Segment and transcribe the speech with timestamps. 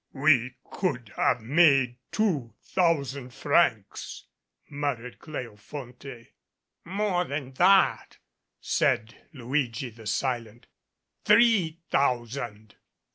[0.13, 4.25] "We could have made two thousand francs,"
[4.67, 6.29] mut tered Cleofonte.
[6.85, 8.17] "More than that,"
[8.59, 10.65] said Luigi the silent,
[11.23, 12.77] "three thou sand."